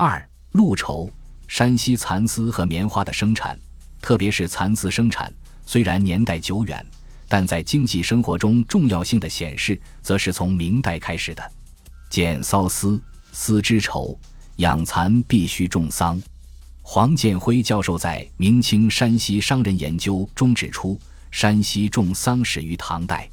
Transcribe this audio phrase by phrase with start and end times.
[0.00, 1.10] 二、鹿绸，
[1.48, 3.58] 山西蚕丝和棉花的生产，
[4.00, 5.34] 特别是蚕丝生产，
[5.66, 6.86] 虽然年代久远，
[7.26, 11.42] 但在经济生活中重要性的显示，则是从明代开始的。
[12.08, 14.16] 剪缫丝，丝织绸，
[14.58, 16.22] 养蚕必须种桑。
[16.80, 20.96] 黄建辉教授在《明清山西商人研究》中指出，
[21.32, 23.28] 山西种桑始于唐代。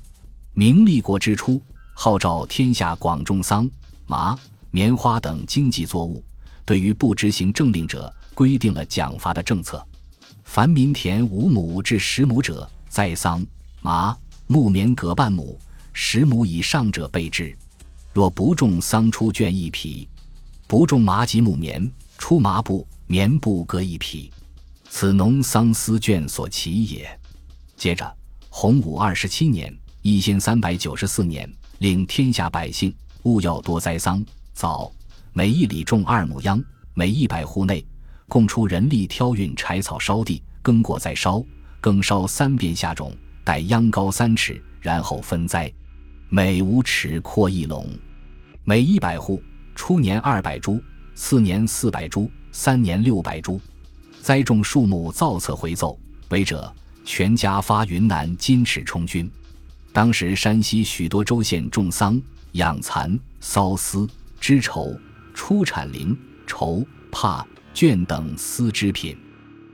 [0.55, 1.61] 明立国之初，
[1.93, 3.69] 号召天下广种桑、
[4.07, 4.35] 麻、
[4.71, 6.23] 棉花等经济作物。
[6.65, 9.85] 对于不执行政令者，规定了奖罚的政策。
[10.43, 13.45] 凡民田五亩至十亩者，栽桑、
[13.81, 15.57] 麻、木棉各半亩；
[15.93, 17.55] 十亩以上者备治。
[18.13, 20.07] 若不种桑，出绢一匹；
[20.67, 22.87] 不种麻及木棉，出麻布。
[23.07, 24.31] 棉布各一匹，
[24.89, 27.19] 此农桑丝绢所起也。
[27.77, 28.11] 接着，
[28.49, 29.71] 洪武二十七年
[30.01, 32.91] （一千三百九十四年），令天下百姓
[33.21, 34.91] 勿要多栽桑枣，
[35.37, 36.63] 每一里种二亩秧，
[36.93, 37.85] 每一百户内
[38.29, 41.43] 供出人力挑运柴草烧地，耕过再烧，
[41.81, 45.69] 耕烧三遍下种，待秧高三尺，然后分栽，
[46.29, 47.85] 每五尺扩一垄，
[48.63, 49.43] 每一百户
[49.75, 50.81] 初年二百株，
[51.15, 52.31] 次年四百株。
[52.53, 53.59] 三年六百株，
[54.21, 55.99] 栽种树木造册回奏，
[56.29, 59.29] 违者全家发云南金尺充军。
[59.91, 62.17] 当时山西许多州县种桑、
[62.53, 64.07] 养蚕、缫丝、
[64.39, 64.97] 织绸，
[65.35, 66.17] 出产绫、
[66.47, 67.45] 绸、帕、
[67.75, 69.15] 绢等丝织品。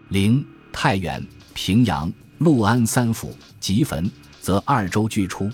[0.10, 4.10] 绫太原、平阳、六安三府，集汾
[4.42, 5.48] 则二州俱出；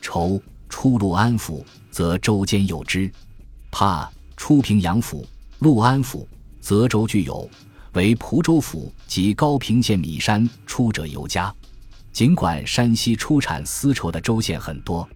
[0.00, 3.10] 绸出六安府，则州间有之；
[3.72, 5.26] 帕出平阳府、
[5.58, 6.28] 六安府。
[6.60, 7.48] 泽州具有，
[7.94, 11.54] 为蒲州府及高平县米山出者尤佳。
[12.12, 15.08] 尽管山西出产丝绸的州县很多，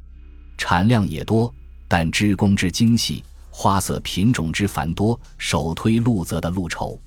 [0.57, 1.53] 产量也多，
[1.89, 3.23] 但织工之精细，
[3.55, 6.99] 花色品种之繁多，首推陆泽的陆绸。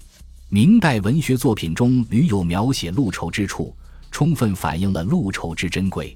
[0.48, 3.76] 明代文学作品中屡有描写陆绸之处，
[4.12, 6.16] 充分反映了陆绸之珍贵。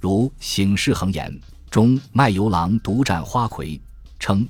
[0.00, 1.32] 如《醒世恒言》
[1.70, 3.80] 中卖油郎独占花魁
[4.18, 4.46] 称：“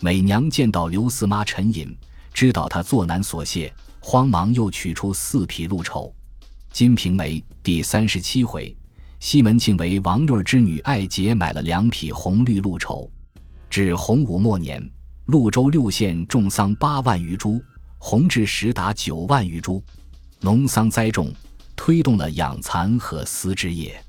[0.00, 1.96] 美娘见到刘四妈沉吟。”
[2.34, 6.12] 知道他作难所谢，慌忙又取出四匹鹿绸。
[6.72, 8.76] 《金瓶梅》第三十七回，
[9.20, 13.08] 西门庆为王瑞之女爱杰买了两匹红绿鹿绸。
[13.74, 14.88] 至洪武末年，
[15.26, 17.60] 潞州六县种桑八万余株，
[17.98, 19.82] 红制时达九万余株。
[20.38, 21.32] 农桑栽种，
[21.74, 24.00] 推动了养蚕和丝织业。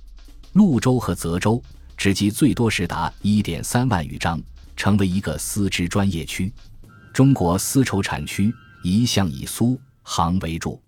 [0.54, 1.59] 潞州和泽州
[1.98, 4.40] 织机最多时达一点三万余张，
[4.75, 6.54] 成为一个丝织专业区。
[7.12, 10.80] 中国丝绸产区一向以苏杭为主，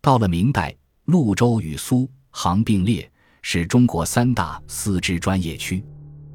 [0.00, 0.74] 到了明代，
[1.06, 3.08] 潞州与苏杭并列，
[3.40, 5.80] 是中国三大丝织专业区。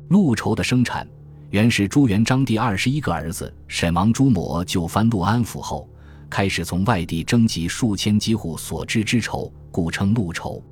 [0.10, 1.06] 潞绸的生产
[1.52, 5.86] 原是朱元璋第二十一个儿子沈王朱模就藩潞安府后，
[6.30, 10.64] 开始从外地征集数千机户所织之绸，故称潞绸。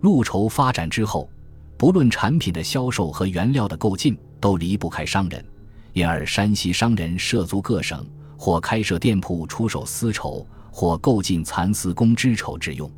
[0.00, 1.28] 潞绸发展之后，
[1.76, 5.44] 不论产品的销售和原料的购进，都离不开商人。
[5.94, 8.06] 因而，山西商人涉足各省，
[8.38, 12.88] 或开设店铺出售丝绸，或购进蚕丝工织绸之用。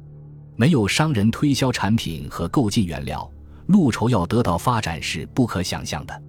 [0.54, 3.26] 没有商人推销产品和购进原料，
[3.68, 6.22] 陆绸要得到发展是不可想象的。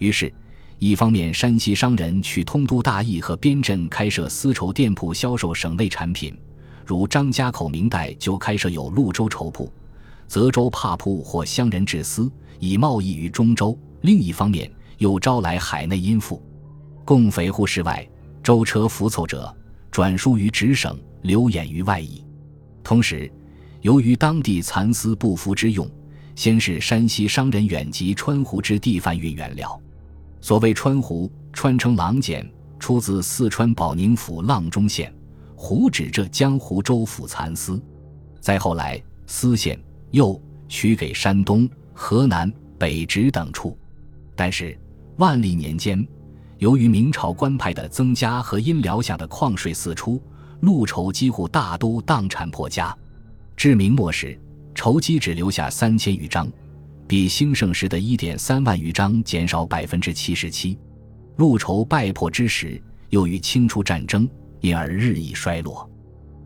[0.00, 0.32] 于是，
[0.78, 6.34] 一方面，山西商人去通都大邑和边镇开设丝绸店铺销售省内产品，
[6.86, 9.70] 如张家口明代就开设有潞州绸铺、
[10.26, 16.42] 泽州帕铺或乡人制丝，以贸易于中州；另一方面，又招来海内殷富，
[17.04, 18.08] 共匪户室外，
[18.42, 19.54] 舟车浮凑者，
[19.90, 22.24] 转输于直省，流演于外邑。
[22.82, 23.30] 同时，
[23.82, 25.86] 由于当地蚕丝不敷之用，
[26.34, 29.78] 先是山西商人远及川湖之地贩运原料。
[30.40, 35.14] 所谓川湖，川称郎简，出自四川保宁府阆中县，
[35.54, 37.80] 湖指浙江湖州府蚕丝。
[38.40, 39.78] 再后来，丝线
[40.10, 43.76] 又取给山东、河南、北直等处，
[44.34, 44.78] 但是。
[45.16, 46.02] 万历年间，
[46.56, 50.18] 由于明朝官派的增加和因辽下的矿税四出，
[50.60, 52.96] 陆绸几乎大都荡产破家。
[53.54, 54.40] 至明末时，
[54.74, 56.50] 绸机只留下三千余张，
[57.10, 60.78] 比兴盛时的一点三万余张减少百分之七十七。
[61.38, 64.30] 陆绸败破之时，又与清初战争，
[64.60, 65.90] 因而日益衰落。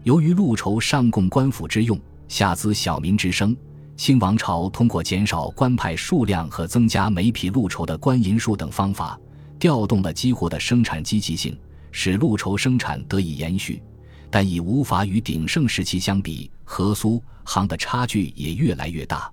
[0.05, 3.55] 由于陆绸上供官府之用，下资小民之生。
[3.95, 9.21] 清王朝通过减少官派数量和增加每匹路绸的官银数等方法，
[9.59, 11.55] 调动了激活的生产积极性，
[11.93, 13.83] 使路绸生产得以延续，
[14.31, 16.51] 但已无法与鼎盛时期相比。
[16.65, 19.31] 和苏杭的差距也越来越大。